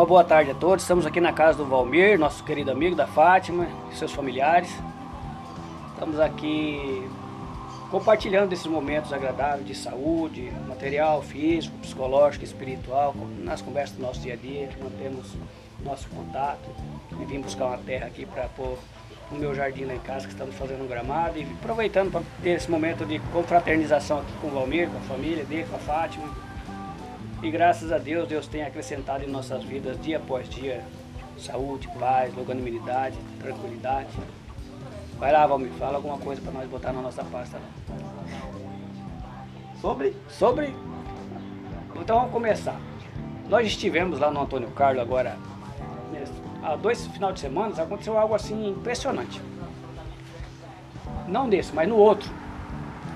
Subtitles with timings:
[0.00, 0.82] Uma boa tarde a todos.
[0.82, 4.74] Estamos aqui na casa do Valmir, nosso querido amigo da Fátima seus familiares.
[5.92, 7.06] Estamos aqui
[7.90, 14.32] compartilhando esses momentos agradáveis de saúde, material, físico, psicológico, espiritual, nas conversas do nosso dia
[14.32, 15.36] a dia, mantemos
[15.84, 16.70] nosso contato.
[17.20, 18.78] E vim buscar uma terra aqui para pôr
[19.30, 22.52] o meu jardim lá em casa, que estamos fazendo um gramado e aproveitando para ter
[22.52, 26.49] esse momento de confraternização aqui com o Valmir, com a família dele, com a Fátima.
[27.42, 30.84] E graças a Deus, Deus tem acrescentado em nossas vidas dia após dia
[31.38, 34.10] saúde, paz, longanimidade, tranquilidade.
[35.18, 37.96] Vai lá, Valmir, fala alguma coisa para nós botar na nossa pasta lá.
[39.80, 40.14] Sobre?
[40.28, 40.74] Sobre?
[41.96, 42.78] Então vamos começar.
[43.48, 45.36] Nós estivemos lá no Antônio Carlos agora,
[46.62, 49.40] há dois final de semana, aconteceu algo assim impressionante.
[51.26, 52.30] Não nesse, mas no outro.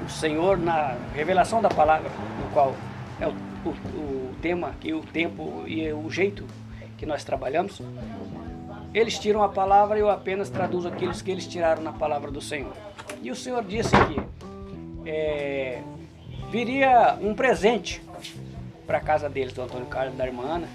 [0.05, 2.75] O Senhor, na revelação da palavra, no qual
[3.21, 3.35] é o,
[3.69, 6.45] o, o tema e o tempo e o jeito
[6.97, 7.81] que nós trabalhamos,
[8.93, 12.41] eles tiram a palavra e eu apenas traduzo aqueles que eles tiraram na palavra do
[12.41, 12.73] Senhor.
[13.23, 14.21] E o Senhor disse que
[15.07, 15.83] é,
[16.51, 18.03] viria um presente
[18.87, 20.69] para a casa deles, do Antônio Carlos e da irmã Ana,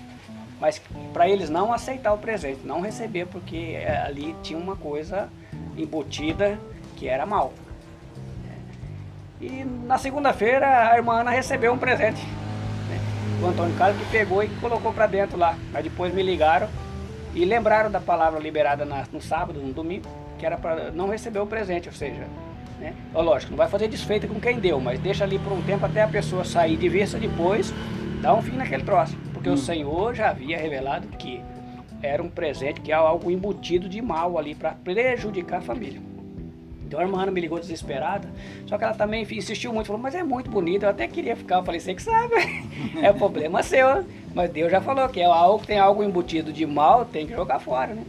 [0.59, 0.81] mas
[1.13, 5.29] para eles não aceitar o presente, não receber, porque é, ali tinha uma coisa
[5.77, 6.59] embutida
[6.97, 7.53] que era mal.
[9.39, 12.21] E na segunda-feira a irmã Ana recebeu um presente.
[13.41, 15.57] O Antônio Carlos que pegou e colocou para dentro lá.
[15.71, 16.67] Mas depois me ligaram
[17.33, 20.05] e lembraram da palavra liberada na, no sábado, no domingo,
[20.37, 22.27] que era para não receber o presente, ou seja,
[22.79, 22.93] né?
[23.13, 26.01] lógico, não vai fazer desfeita com quem deu, mas deixa ali por um tempo até
[26.01, 27.73] a pessoa sair de vista depois,
[28.21, 29.15] dá um fim naquele troço.
[29.33, 29.53] Porque hum.
[29.53, 31.41] o Senhor já havia revelado que
[32.01, 36.08] era um presente, que é algo embutido de mal ali para prejudicar a família.
[36.89, 38.27] Então a irmã me ligou desesperada,
[38.65, 41.57] só que ela também insistiu muito, falou, mas é muito bonito, eu até queria ficar,
[41.57, 42.33] eu falei, você que sabe,
[42.99, 46.65] é problema seu, mas Deus já falou que é algo que tem algo embutido de
[46.65, 48.03] mal, tem que jogar fora, né?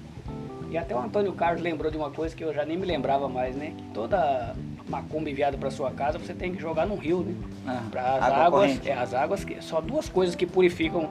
[0.71, 3.28] E até o Antônio Carlos lembrou de uma coisa que eu já nem me lembrava
[3.28, 3.75] mais, né?
[3.77, 4.56] Que toda
[4.88, 7.34] macumba enviada para sua casa, você tem que jogar no rio, né?
[7.66, 11.10] Ah, para as água águas, é, as águas que só duas coisas que purificam,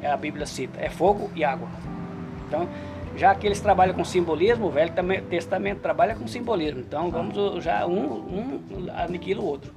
[0.00, 1.68] é, a Bíblia cita, é fogo e água.
[2.46, 2.68] Então,
[3.18, 4.92] já que eles trabalham com simbolismo, o Velho
[5.28, 6.80] Testamento trabalha com simbolismo.
[6.80, 8.22] Então vamos já um,
[8.70, 9.72] um aniquila o outro.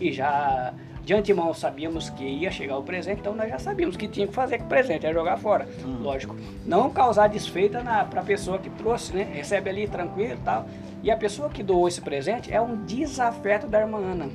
[0.00, 0.74] E já
[1.04, 4.32] de antemão sabíamos que ia chegar o presente, então nós já sabíamos que tinha que
[4.32, 5.68] fazer com o presente, é jogar fora.
[5.84, 5.98] Hum.
[6.00, 6.34] Lógico.
[6.66, 7.80] Não causar desfeita
[8.10, 9.22] para a pessoa que trouxe, né?
[9.32, 10.66] Recebe ali tranquilo e tal.
[11.02, 14.30] E a pessoa que doou esse presente é um desafeto da irmã Ana.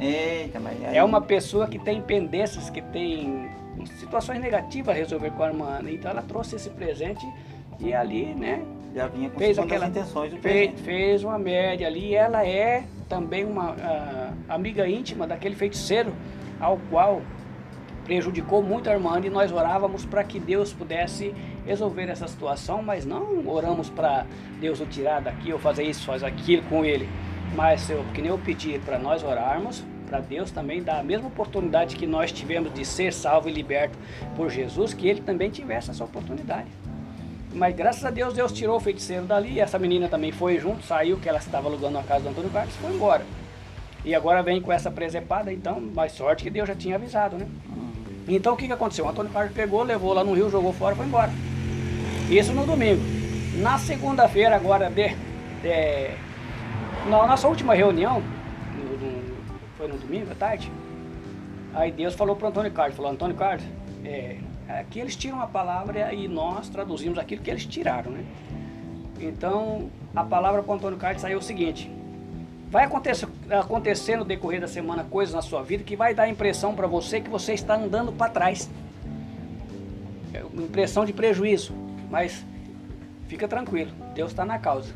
[0.00, 0.96] Eita, mas aí...
[0.96, 3.50] É uma pessoa que tem pendências, que tem
[4.12, 5.80] situações negativas a resolver com a irmã.
[5.88, 7.26] Então ela trouxe esse presente
[7.80, 8.62] e ali, né?
[8.94, 12.14] Já vinha com fez aquelas intenções do fez, fez uma média ali.
[12.14, 13.74] ela é também uma
[14.46, 16.12] amiga íntima daquele feiticeiro
[16.60, 17.22] ao qual
[18.04, 21.34] prejudicou muito a irmã e nós orávamos para que Deus pudesse
[21.64, 24.26] resolver essa situação, mas não oramos para
[24.60, 27.08] Deus o tirar daqui ou fazer isso, fazer aquilo com ele.
[27.54, 31.28] Mas eu, que nem eu pedi para nós orarmos para Deus também dar a mesma
[31.28, 33.96] oportunidade que nós tivemos de ser salvo e liberto
[34.36, 36.68] por Jesus, que ele também tivesse essa oportunidade.
[37.54, 41.16] Mas graças a Deus, Deus tirou o feiticeiro dali, essa menina também foi junto, saiu,
[41.16, 43.24] que ela estava alugando a casa do Antônio Carlos, foi embora.
[44.04, 47.46] E agora vem com essa presepada, então, mais sorte que Deus já tinha avisado, né?
[48.28, 49.06] Então o que, que aconteceu?
[49.06, 51.30] O Antônio Carlos pegou, levou lá no rio, jogou fora e foi embora.
[52.28, 53.00] Isso no domingo.
[53.62, 55.08] Na segunda-feira, agora, de,
[55.62, 56.10] de,
[57.08, 58.22] na nossa última reunião,
[59.82, 60.70] foi no domingo à tarde.
[61.74, 63.64] Aí Deus falou para Antônio Carlos, falou, Antônio Carlos,
[64.04, 64.38] é,
[64.68, 68.24] aqui eles tiram a palavra e nós traduzimos aquilo que eles tiraram, né?
[69.18, 71.90] Então, a palavra para Antônio Carlos saiu o seguinte,
[72.70, 76.28] vai acontecer, acontecer no decorrer da semana coisas na sua vida que vai dar a
[76.28, 78.70] impressão para você que você está andando para trás.
[80.32, 81.74] É uma impressão de prejuízo,
[82.08, 82.44] mas
[83.26, 84.94] fica tranquilo, Deus está na causa.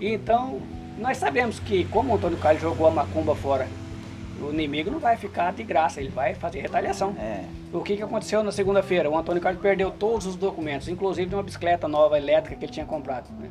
[0.00, 0.60] Então,
[0.98, 3.68] nós sabemos que, como o Antônio Carlos jogou a macumba fora,
[4.40, 7.14] o inimigo não vai ficar de graça, ele vai fazer retaliação.
[7.18, 7.44] É.
[7.72, 9.10] O que, que aconteceu na segunda-feira?
[9.10, 12.72] O Antônio Carlos perdeu todos os documentos, inclusive de uma bicicleta nova elétrica que ele
[12.72, 13.28] tinha comprado.
[13.38, 13.48] Né?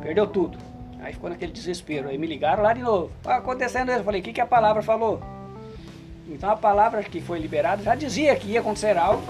[0.00, 0.58] Perdeu tudo.
[1.02, 2.08] Aí ficou naquele desespero.
[2.08, 3.10] Aí me ligaram lá de novo.
[3.22, 4.00] Tá acontecendo isso.
[4.00, 5.20] Eu falei, o que, que a palavra falou?
[6.28, 9.22] Então a palavra que foi liberada já dizia que ia acontecer algo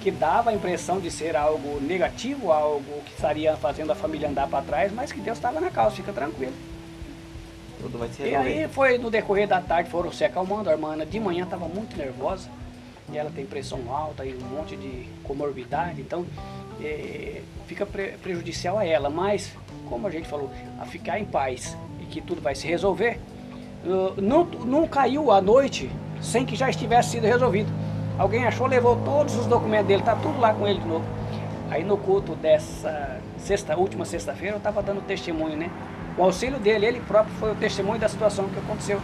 [0.00, 4.46] que dava a impressão de ser algo negativo, algo que estaria fazendo a família andar
[4.46, 6.52] para trás, mas que Deus estava na causa, fica tranquilo.
[7.86, 10.68] Tudo vai se E aí foi no decorrer da tarde, foram se acalmando.
[10.68, 12.48] A irmã de manhã estava muito nervosa.
[13.12, 16.00] E ela tem pressão alta e um monte de comorbidade.
[16.00, 16.26] Então
[16.82, 19.08] é, fica pre prejudicial a ela.
[19.08, 19.52] Mas,
[19.88, 20.50] como a gente falou,
[20.80, 23.20] a ficar em paz e que tudo vai se resolver.
[24.16, 25.88] Não, não caiu a noite
[26.20, 27.72] sem que já estivesse sido resolvido.
[28.18, 31.04] Alguém achou, levou todos os documentos dele, tá tudo lá com ele de novo.
[31.70, 35.70] Aí no culto dessa sexta, última sexta-feira, eu estava dando testemunho, né?
[36.16, 39.00] O auxílio dele, ele próprio foi o testemunho da situação que aconteceu.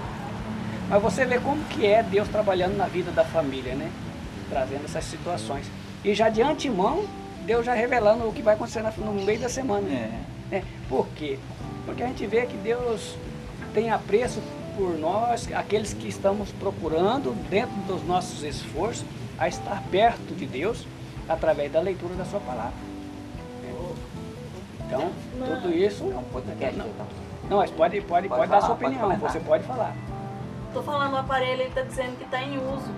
[0.88, 3.90] Mas você vê como que é Deus trabalhando na vida da família, né?
[4.48, 5.66] Trazendo essas situações.
[6.04, 7.04] E já de antemão,
[7.44, 9.88] Deus já revelando o que vai acontecer no meio da semana.
[9.88, 10.10] É.
[10.50, 10.64] Né?
[10.88, 11.38] Por quê?
[11.84, 13.16] Porque a gente vê que Deus
[13.74, 14.40] tem apreço
[14.76, 19.04] por nós, aqueles que estamos procurando, dentro dos nossos esforços,
[19.38, 20.86] a estar perto de Deus
[21.28, 22.91] através da leitura da sua palavra.
[24.92, 25.12] Então,
[25.46, 26.04] tudo isso.
[26.04, 26.78] É um podcast.
[26.78, 27.06] Não, então.
[27.48, 29.30] não mas pode, pode, pode, Pode dar falar, sua pode opinião, comentar.
[29.30, 29.96] você pode falar.
[30.72, 32.90] Tô falando o aparelho, ele tá dizendo que tá em uso.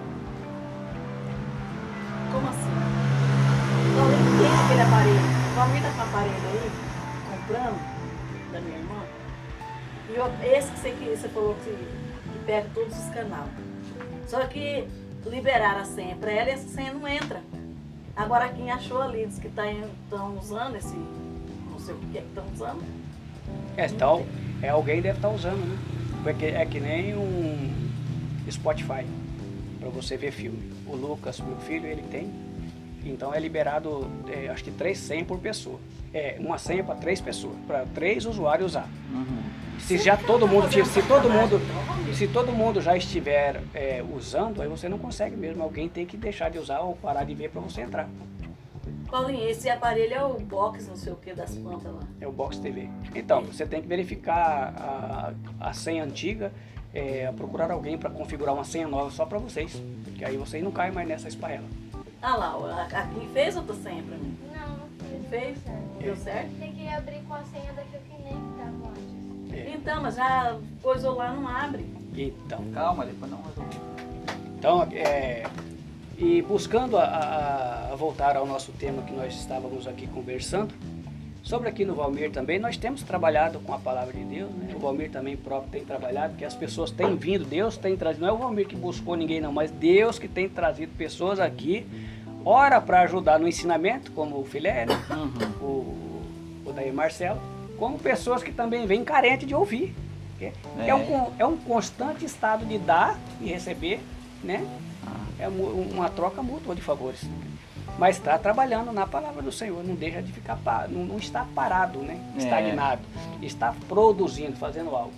[2.32, 2.74] Como assim?
[3.96, 5.20] Não, ele tem aquele aparelho.
[5.50, 6.70] O Valmir tá com o aparelho aí,
[7.30, 9.02] comprando, da minha irmã.
[10.08, 13.50] E esse que você, que você falou que, que pega todos os canais.
[14.26, 14.88] Só que
[15.26, 17.40] liberaram a senha pra ela e essa senha não entra.
[18.16, 20.94] Agora quem achou ali, diz que estão usando esse.
[21.84, 22.82] Não sei o que é que estão usando.
[23.76, 24.26] É, então,
[24.62, 25.76] é alguém deve estar usando, né?
[26.22, 27.70] Porque é que nem um
[28.50, 29.04] Spotify
[29.78, 30.72] para você ver filme.
[30.86, 32.32] O Lucas, meu filho, ele tem.
[33.04, 35.78] Então é liberado, é, acho que três senhas por pessoa.
[36.14, 38.88] É uma senha para três pessoas, para três usuários usar.
[39.12, 39.42] Uhum.
[39.78, 41.60] Se já todo mundo, se todo mundo,
[42.14, 45.62] se todo mundo já estiver é, usando, aí você não consegue mesmo.
[45.62, 48.08] Alguém tem que deixar de usar ou parar de ver para você entrar.
[49.14, 52.00] Paulinho, esse aparelho é o box, não sei o que, das plantas lá.
[52.20, 52.88] É o Box TV.
[53.14, 56.52] Então, você tem que verificar a, a senha antiga,
[56.92, 59.80] é, procurar alguém para configurar uma senha nova só para vocês.
[60.16, 61.62] Que aí vocês não caem mais nessa esparrela.
[62.20, 64.36] Ah lá, a, a quem fez outra senha pra mim?
[64.52, 65.58] Não, não Quem fez.
[65.60, 65.78] fez?
[66.00, 66.58] Deu certo?
[66.58, 69.52] Tem que abrir com a senha daquilo que nem estava antes.
[69.56, 69.74] É.
[69.76, 71.86] Então, mas já coisou lá, não abre.
[72.16, 73.76] Então, Calma, depois não resolve.
[74.58, 75.44] então é,
[76.18, 80.72] e buscando a, a- a voltar ao nosso tema que nós estávamos aqui conversando,
[81.42, 84.72] sobre aqui no Valmir também, nós temos trabalhado com a palavra de Deus, né?
[84.74, 88.28] o Valmir também próprio tem trabalhado, porque as pessoas têm vindo, Deus tem trazido, não
[88.28, 91.86] é o Valmir que buscou ninguém não, mas Deus que tem trazido pessoas aqui,
[92.44, 94.94] ora para ajudar no ensinamento, como o Filé, né?
[95.10, 95.66] Uhum.
[95.66, 97.40] o, o Daí Marcelo,
[97.78, 99.94] como pessoas que também vêm carentes de ouvir.
[100.40, 100.52] É,
[100.88, 100.94] É.
[100.94, 104.00] um, é um constante estado de dar e receber,
[104.42, 104.66] né?
[105.38, 107.20] É uma troca mútua de favores.
[107.98, 111.46] Mas está trabalhando na palavra do Senhor, não deixa de ficar pa- não, não está
[111.54, 112.18] parado, né?
[112.34, 112.38] É.
[112.38, 113.02] Estagnado.
[113.40, 115.12] Está produzindo, fazendo algo.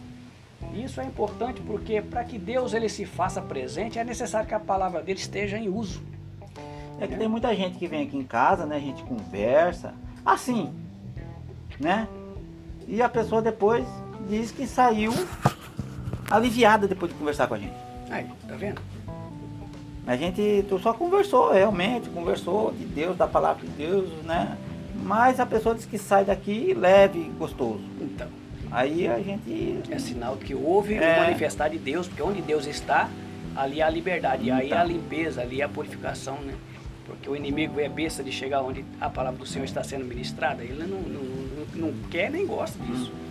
[0.74, 4.60] Isso é importante porque para que Deus ele se faça presente, é necessário que a
[4.60, 6.02] palavra dele esteja em uso.
[7.00, 8.76] É que tem muita gente que vem aqui em casa, né?
[8.76, 10.72] A gente conversa, assim,
[11.78, 12.08] né?
[12.88, 13.86] E a pessoa depois
[14.28, 15.12] diz que saiu
[16.30, 17.74] aliviada depois de conversar com a gente.
[18.10, 18.80] Aí, tá vendo?
[20.06, 24.56] A gente tu só conversou, realmente, conversou de Deus, da palavra de Deus, né?
[25.02, 27.80] Mas a pessoa diz que sai daqui leve gostoso.
[28.00, 28.28] Então,
[28.70, 29.78] Aí a gente.
[29.90, 31.16] É sinal que houve É.
[31.18, 33.08] o manifestar de Deus, porque onde Deus está,
[33.54, 34.78] ali há a liberdade, e aí Então.
[34.78, 36.54] há a limpeza, ali há a purificação, né?
[37.04, 40.62] Porque o inimigo é besta de chegar onde a palavra do Senhor está sendo ministrada,
[40.64, 43.12] ele não, não, não, não quer nem gosta disso.
[43.12, 43.25] Ele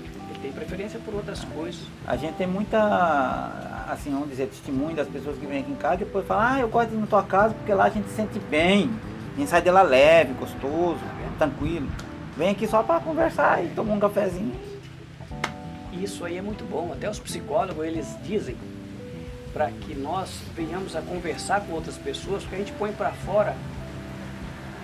[0.46, 1.82] tem preferência por outras coisas.
[2.06, 2.78] A gente tem muita,
[3.90, 6.60] assim, vamos dizer, testemunho das pessoas que vêm aqui em casa e depois falam, ah,
[6.60, 8.92] eu gosto de ir na tua casa porque lá a gente se sente bem.
[9.36, 11.00] A gente sai de lá leve, gostoso,
[11.40, 11.88] tranquilo.
[12.38, 14.54] Vem aqui só para conversar e tomar um cafezinho.
[15.92, 16.92] Isso aí é muito bom.
[16.94, 18.56] Até os psicólogos, eles dizem
[19.52, 23.56] para que nós venhamos a conversar com outras pessoas, porque a gente põe para fora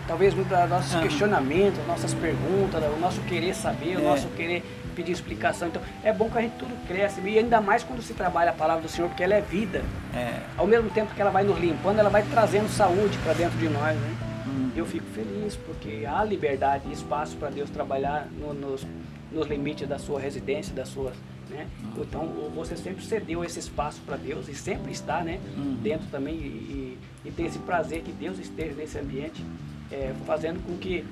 [0.07, 4.03] talvez muito dos nossos questionamentos, nossas perguntas, o nosso querer saber, o É.
[4.03, 5.67] nosso querer pedir explicação.
[5.67, 8.53] Então, é bom que a gente tudo cresce, e ainda mais quando se trabalha a
[8.53, 9.81] palavra do Senhor, porque ela é vida.
[10.13, 13.57] É, Ao mesmo tempo que ela vai nos limpando, ela vai trazendo saúde para dentro
[13.57, 14.15] de nós, né?
[14.47, 18.85] hum, Eu fico feliz porque há liberdade e espaço para Deus trabalhar no- nos,
[19.31, 21.11] nos limites da sua residência, da sua,
[21.49, 21.67] né?
[21.97, 25.39] Então você sempre cedeu esse espaço para Deus e sempre está, né?
[25.57, 25.77] Uhum.
[25.81, 29.43] Dentro também e, e- e tem esse prazer que Deus esteja nesse ambiente,
[29.91, 31.05] é, fazendo com que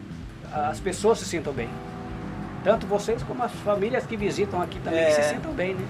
[0.52, 1.70] as pessoas se sintam bem.
[2.64, 5.22] Tanto vocês como as famílias que visitam aqui também que É.
[5.22, 5.86] se sintam bem, né?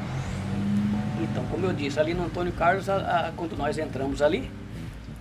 [1.21, 2.95] Então, como eu disse, ali no Antônio Carlos, a-
[3.27, 4.49] a- quando nós entramos ali,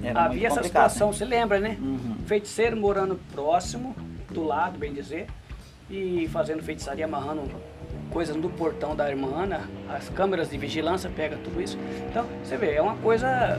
[0.03, 1.13] era havia essa situação, né?
[1.15, 1.77] você lembra, né?
[1.81, 2.17] Uhum.
[2.27, 3.97] Feiticeiro morando próximo,
[4.31, 5.27] do lado, bem dizer,
[5.91, 7.43] e fazendo feitiçaria, amarrando
[8.11, 11.79] coisas no portão da irmã Ana, as câmeras de vigilância pega tudo isso.
[12.11, 13.59] Então, você vê, é uma coisa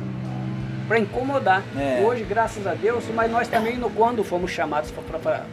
[0.88, 1.64] para incomodar.
[1.78, 2.02] É.
[2.06, 4.92] Hoje, graças a Deus, mas nós também, no, quando fomos chamados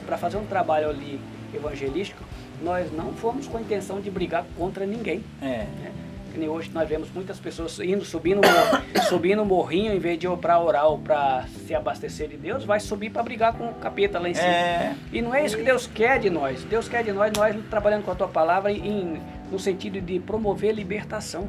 [0.06, 1.18] para fazer um trabalho ali
[1.56, 2.22] evangelístico,
[2.62, 5.22] nós não fomos com a intenção de brigar contra ninguém.
[5.42, 5.92] É, né?
[6.32, 8.40] Que nem hoje nós vemos muitas pessoas indo, subindo,
[9.08, 12.64] subindo o morrinho, em vez de ir para orar ou para se abastecer de Deus,
[12.64, 14.46] vai subir para brigar com o capeta lá em cima.
[14.46, 16.62] É, E não é isso que Deus quer de nós.
[16.64, 19.20] Deus quer de nós, nós trabalhando com a tua palavra em,
[19.50, 21.48] no sentido de promover libertação.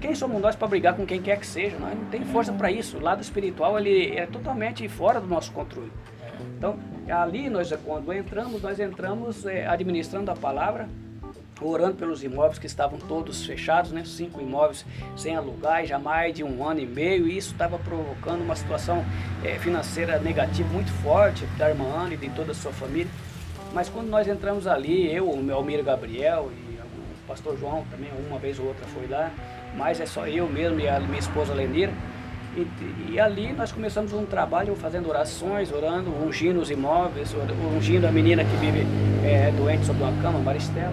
[0.00, 1.78] Quem somos nós para brigar com quem quer que seja?
[1.78, 2.98] Nós não tem força para isso.
[2.98, 5.90] O lado espiritual ele é totalmente fora do nosso controle.
[6.58, 6.78] Então,
[7.12, 10.88] ali nós quando entramos, nós entramos é, administrando a palavra,
[11.60, 14.04] orando pelos imóveis que estavam todos fechados, né?
[14.04, 14.84] Cinco imóveis
[15.16, 19.04] sem alugar, já mais de um ano e meio, e isso estava provocando uma situação
[19.44, 23.10] é, financeira negativa muito forte da irmã Ana e de toda a sua família.
[23.72, 28.10] Mas quando nós entramos ali, eu, o meu Almir Gabriel e o pastor João também,
[28.28, 29.30] uma vez ou outra foi lá,
[29.76, 31.92] mas é só eu mesmo e a minha esposa Lenira.
[32.56, 37.34] E, e ali nós começamos um trabalho fazendo orações, orando, ungindo os imóveis,
[37.76, 38.86] ungindo a menina que vive
[39.24, 40.92] é, doente sobre uma cama, Maristela.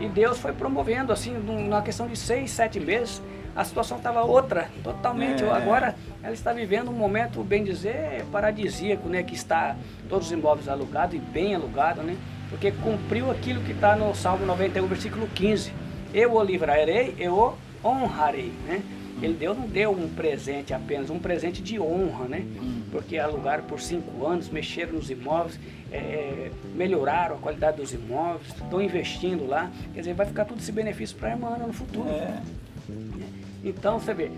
[0.00, 3.22] E Deus foi promovendo, assim, num- na questão de seis, sete meses,
[3.54, 5.44] a situação estava outra, totalmente.
[5.44, 5.50] É.
[5.50, 9.22] Agora ela está vivendo um momento, bem dizer, paradisíaco, né?
[9.22, 9.76] Que está
[10.08, 12.16] todos os imóveis alugados e bem alugados, né?
[12.50, 15.72] Porque cumpriu aquilo que está no Salmo 91, versículo 15.
[16.12, 17.34] Eu o livrarei, eu
[17.84, 18.82] o honrarei, né?
[19.22, 22.44] Ele Deus não deu um presente apenas, um presente de honra, né?
[22.90, 25.58] Porque alugaram por cinco anos, mexeram nos imóveis,
[25.92, 29.70] é, melhoraram a qualidade dos imóveis, estão investindo lá.
[29.94, 32.08] Quer dizer, vai ficar tudo esse benefício para a irmã no futuro.
[32.08, 32.42] é,
[33.64, 34.30] Então, você vê,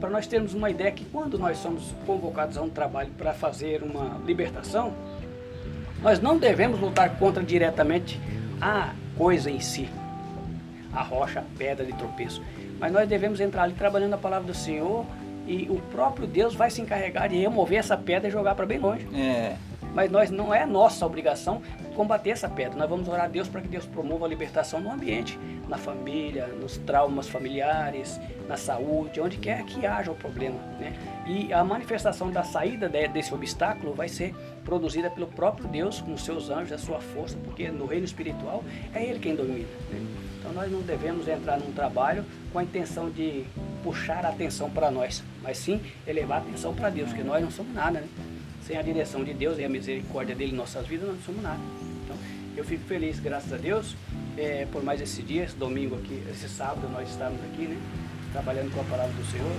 [0.00, 3.82] para nós termos uma ideia que quando nós somos convocados a um trabalho para fazer
[3.82, 4.94] uma libertação,
[6.00, 8.20] nós não devemos lutar contra diretamente
[8.60, 9.88] a coisa em si,
[10.96, 12.42] a rocha, a pedra de tropeço.
[12.78, 15.04] Mas nós devemos entrar ali trabalhando a palavra do Senhor
[15.46, 18.78] e o próprio Deus vai se encarregar de remover essa pedra e jogar para bem
[18.78, 19.06] longe.
[19.14, 19.54] é,
[19.94, 21.62] Mas nós não é nossa obrigação
[21.94, 22.76] combater essa pedra.
[22.78, 25.38] Nós vamos orar a Deus para que Deus promova a libertação no ambiente,
[25.68, 30.58] na família, nos traumas familiares, na saúde, onde quer que haja o problema.
[30.78, 30.92] Né?
[31.26, 36.16] E a manifestação da saída de- desse obstáculo vai ser produzida pelo próprio Deus, com
[36.16, 38.62] seus anjos, a sua força, porque no reino espiritual
[38.94, 39.66] é Ele quem domina.
[39.90, 40.00] né?
[40.38, 43.44] Então nós não devemos entrar num trabalho com a intenção de
[43.82, 47.50] puxar a atenção para nós, mas sim elevar a atenção para Deus, porque nós não
[47.50, 48.06] somos nada, né?
[48.62, 51.42] Sem a direção de Deus e a misericórdia dele em nossas vidas, nós não somos
[51.42, 51.58] nada.
[52.04, 52.16] Então,
[52.56, 53.96] eu fico feliz, graças a Deus,
[54.36, 57.76] eh, por mais esse dia, esse domingo aqui, esse sábado, nós estamos aqui, né?
[58.32, 59.50] Trabalhando com a palavra do Senhor.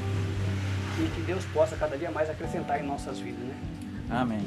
[1.00, 3.56] E que Deus possa cada dia mais acrescentar em nossas vidas, né?
[4.10, 4.42] amém.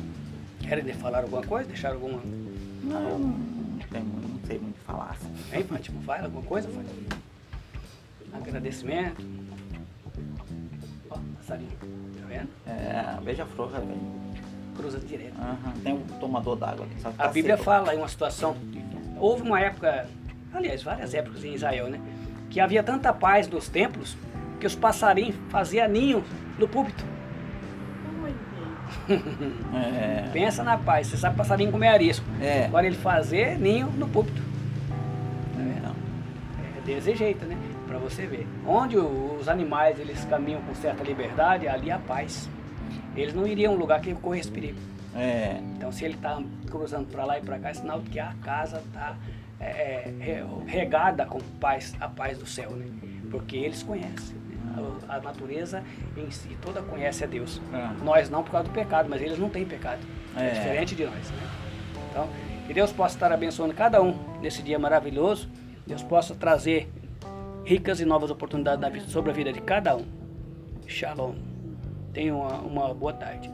[0.60, 1.68] Querem falar alguma coisa?
[1.68, 2.20] Deixar alguma.
[2.82, 5.10] Não, não, tenho, não sei muito falar.
[5.10, 5.32] assim.
[5.52, 6.00] Hein, Fátima?
[6.02, 7.20] Fala alguma coisa, Fátima?
[8.32, 9.24] Agradecimento.
[11.10, 11.70] Ó, passarinho.
[11.80, 12.48] Tá vendo?
[12.66, 13.86] É, beija-flor, velho.
[14.76, 15.34] Cruza direto.
[15.40, 17.64] Aham, Tem um tomador d'água só que A tá Bíblia seco.
[17.64, 18.56] fala em uma situação.
[19.18, 20.08] Houve uma época,
[20.52, 22.00] aliás, várias épocas em Israel, né?
[22.48, 24.16] Que havia tanta paz nos templos
[24.58, 26.24] que os passarinhos faziam ninho
[26.58, 27.04] no púlpito.
[29.74, 32.24] É, Pensa na paz, você sabe passarinho comer arisco.
[32.40, 32.66] É.
[32.66, 34.42] Agora ele fazer ninho no púlpito.
[35.82, 35.92] Tá.
[36.78, 37.56] É desse jeito, né?
[37.86, 38.46] Pra você ver.
[38.66, 42.48] Onde os animais eles caminham com certa liberdade, ali há paz.
[43.16, 44.78] Eles não iriam a um lugar que corresse perigo.
[45.14, 46.40] É, Então, se ele está
[46.70, 49.16] cruzando para lá e para cá, é sinal de que a casa está
[50.66, 52.86] regada com paz, a paz do céu, né?
[53.30, 54.36] Porque eles conhecem.
[54.36, 54.50] né?
[55.08, 55.82] A, a natureza
[56.16, 57.60] em si toda conhece a Deus.
[57.72, 57.94] Ah.
[58.02, 60.00] Nós não por causa do pecado, mas eles não têm pecado.
[60.36, 60.50] É, É.
[60.50, 61.42] diferente de nós, né?
[62.10, 62.28] Então,
[62.66, 65.48] que Deus possa estar abençoando cada um nesse dia maravilhoso.
[65.86, 66.88] Deus possa trazer
[67.64, 70.04] ricas e novas oportunidades vida- sobre a vida de cada um.
[70.86, 71.34] Shalom.
[72.12, 73.50] Tenha uma, uma boa tarde.